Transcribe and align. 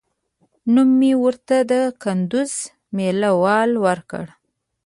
نوم 0.73 0.89
مې 0.99 1.11
ورته 1.23 1.57
د 1.71 1.73
کندوز 2.03 2.53
مېله 2.95 3.31
وال 3.41 3.71
ورکړ. 3.85 4.25